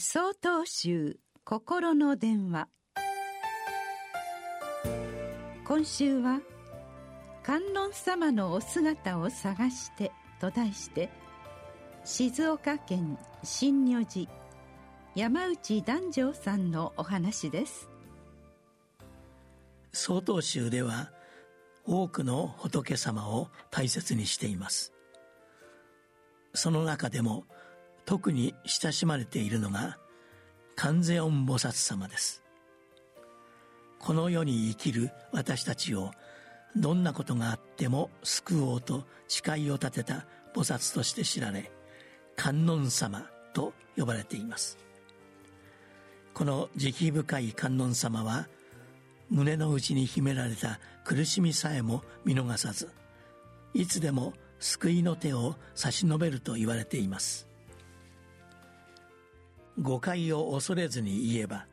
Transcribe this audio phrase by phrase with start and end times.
[0.00, 2.68] 総統集心の電話。
[5.66, 6.40] 今週は
[7.42, 11.10] 「観音様のお姿を探して」と題して
[12.04, 14.30] 静岡県新如寺
[15.16, 17.90] 山内檀上さんのお話です。
[19.92, 21.10] 曹洞宗では
[21.84, 24.92] 多くの仏様を大切にしています。
[26.54, 27.46] その中でも
[28.08, 29.98] 特に親しまれているのが
[30.76, 32.42] 観世音菩薩様です。
[33.98, 36.12] この世に生きる私たちを
[36.74, 41.70] どんなことがあっても救おうと誓いを立てた菩薩として知られ
[42.34, 44.78] 観音様と呼ばれています。
[46.32, 48.48] この慈悲深い観音様は
[49.28, 52.88] 胸の内に秘められた苦しみさえも見逃さず
[53.74, 57.47] いつでも救いの手を差し伸べると言われています。
[59.80, 61.66] 誤解を恐れずに言えば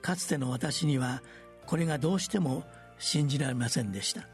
[0.00, 1.22] かつての私には
[1.66, 2.64] これがどうしても
[2.98, 4.28] 信じられませんでした。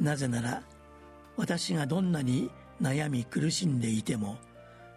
[0.00, 0.62] なぜなら
[1.36, 4.38] 私がどんなに悩み苦しんでいても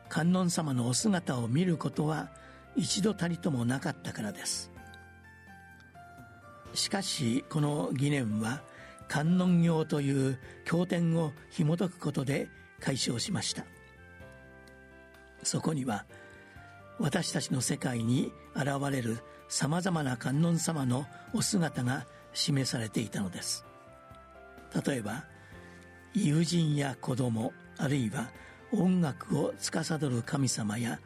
[0.10, 2.30] 観音様のお姿を見ることは
[2.76, 4.72] 一度たりともなかったからです。
[6.74, 8.62] しかしこの疑念は
[9.08, 13.66] 観音経という経典を紐解くことで解消しました。
[15.44, 16.06] そこには
[17.00, 23.66] 私たちの世界に現れるさまざまな観音様のお姿が示されていたのです。
[24.86, 25.26] 例えば
[26.14, 28.32] 友人や子供あるいは
[28.72, 31.00] 音楽を司る神様や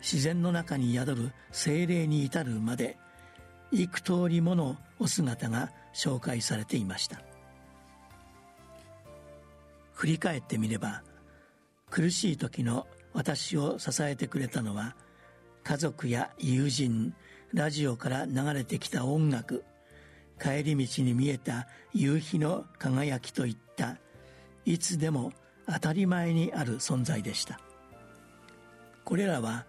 [0.00, 2.96] 自然の中に宿る精霊に至るまで
[3.70, 7.20] 幾通りものお姿が紹介されていました。
[9.92, 11.02] 振り返ってみれば
[11.90, 14.94] 苦しい時の私を支えてくれたのは
[15.62, 17.14] 家族や友人
[17.54, 19.64] ラジオから流れてきた音楽
[20.38, 23.96] 帰り道に見えた夕日の輝きといった
[24.64, 25.32] いつでも
[25.66, 27.60] 当たり前にある存在でした。
[29.04, 29.64] これらは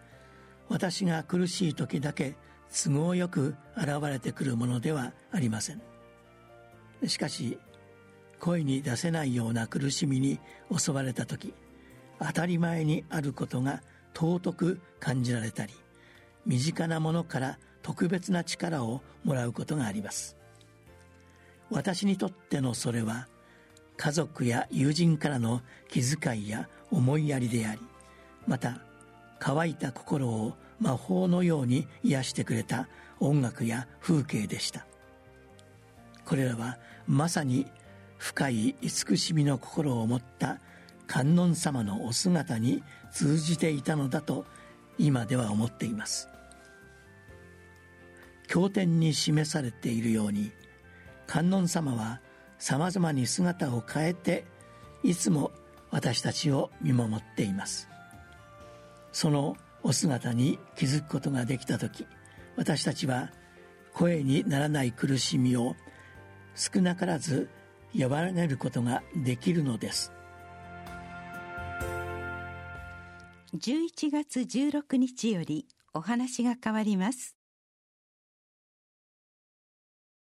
[0.67, 2.35] 私が苦しい時だけ
[2.69, 5.81] 都合よく現れてくるものではありません。
[7.05, 7.59] しかし
[8.39, 10.39] 声に出せないような苦しみに
[10.75, 11.53] 襲われた時
[12.19, 13.81] 当たり前にあることが
[14.13, 15.73] 尊く感じられたり
[16.45, 20.37] 身近なものから特別な力をもらうことがあります。
[21.69, 23.27] 私にとってのそれは
[23.97, 27.81] 家族や友人からの気遣いや思いやりであり
[28.47, 28.81] また
[29.39, 32.87] 乾いた心を魔法のように癒してくれた
[33.19, 34.85] 音楽や風景でした。
[36.25, 36.77] これらは
[37.07, 37.67] まさに
[38.17, 40.59] 深い慈しみの心を持った
[41.07, 44.45] 観音様のお姿に通じていたのだと
[44.97, 46.29] 今では思っています。
[48.47, 50.51] 経典に示されているように
[51.27, 52.21] 観音様は
[52.59, 54.45] さまざまに姿を変えて
[55.03, 55.51] いつも
[55.91, 57.89] 私たちを見守っています。
[59.11, 62.07] そのお姿に気づくことができた時
[62.57, 63.31] 私たちは
[63.93, 65.75] 声にならない苦しみを
[66.55, 67.49] 少なからず
[67.97, 70.11] 和らげることができるのです。
[73.55, 77.37] 11月16日よりお話が変わります。